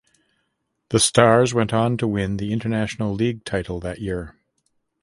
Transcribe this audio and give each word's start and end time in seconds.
The 0.89 0.99
Stars 0.99 1.53
went 1.53 1.73
on 1.75 1.95
to 1.97 2.07
win 2.07 2.37
the 2.37 2.51
International 2.53 3.13
League 3.13 3.45
title 3.45 3.79
that 3.81 3.99
year. 3.99 4.35